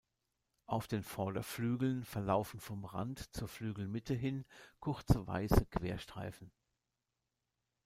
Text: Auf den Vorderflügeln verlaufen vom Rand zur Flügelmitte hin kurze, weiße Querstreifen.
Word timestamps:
Auf 0.65 0.87
den 0.87 1.03
Vorderflügeln 1.03 2.05
verlaufen 2.05 2.59
vom 2.59 2.85
Rand 2.85 3.31
zur 3.35 3.47
Flügelmitte 3.47 4.15
hin 4.15 4.45
kurze, 4.79 5.27
weiße 5.27 5.67
Querstreifen. 5.67 6.51